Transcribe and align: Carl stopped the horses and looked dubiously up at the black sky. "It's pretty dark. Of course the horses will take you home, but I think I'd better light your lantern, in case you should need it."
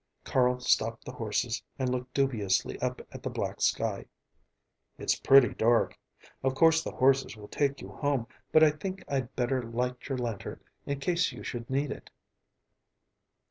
Carl 0.23 0.59
stopped 0.59 1.05
the 1.05 1.11
horses 1.11 1.61
and 1.77 1.89
looked 1.91 2.11
dubiously 2.15 2.79
up 2.81 3.03
at 3.11 3.21
the 3.21 3.29
black 3.29 3.61
sky. 3.61 4.07
"It's 4.97 5.13
pretty 5.13 5.49
dark. 5.53 5.95
Of 6.41 6.55
course 6.55 6.83
the 6.83 6.89
horses 6.93 7.37
will 7.37 7.47
take 7.47 7.81
you 7.81 7.89
home, 7.89 8.25
but 8.51 8.63
I 8.63 8.71
think 8.71 9.03
I'd 9.07 9.35
better 9.35 9.61
light 9.61 10.09
your 10.09 10.17
lantern, 10.17 10.59
in 10.87 10.99
case 10.99 11.31
you 11.31 11.43
should 11.43 11.69
need 11.69 11.91
it." 11.91 12.09